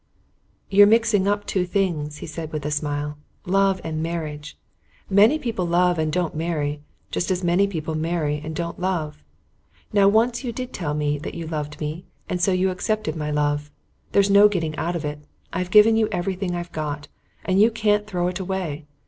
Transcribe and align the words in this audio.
"You're 0.71 0.87
mixing 0.87 1.27
up 1.27 1.45
two 1.45 1.63
things," 1.63 2.17
he 2.25 2.25
said, 2.25 2.51
with 2.51 2.65
a 2.65 2.71
smile. 2.71 3.19
"Love 3.45 3.79
and 3.83 4.01
marriage. 4.01 4.57
Many 5.11 5.37
people 5.37 5.67
love 5.67 5.99
and 5.99 6.11
don't 6.11 6.33
marry, 6.33 6.81
just 7.11 7.29
as 7.29 7.43
many 7.43 7.67
marry 7.67 8.41
and 8.43 8.55
don't 8.55 8.79
love. 8.79 9.23
Now 9.93 10.07
once 10.07 10.43
you 10.43 10.51
did 10.51 10.73
tell 10.73 10.95
me 10.95 11.19
that 11.19 11.35
you 11.35 11.45
loved 11.45 11.79
me, 11.79 12.05
and 12.27 12.41
so 12.41 12.51
you 12.51 12.71
accepted 12.71 13.15
my 13.15 13.29
love. 13.29 13.69
There's 14.11 14.31
no 14.31 14.47
getting 14.47 14.75
out 14.75 14.95
of 14.95 15.05
it. 15.05 15.19
I've 15.53 15.69
given 15.69 15.95
you 15.95 16.09
everything 16.11 16.55
I've 16.55 16.71
got, 16.71 17.07
and 17.45 17.61
you 17.61 17.69
can't 17.69 18.07
throw 18.07 18.27
it 18.27 18.39
away. 18.39 18.87